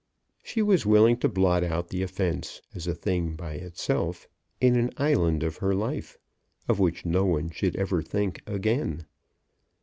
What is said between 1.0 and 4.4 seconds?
to blot out the offence, as a thing by itself,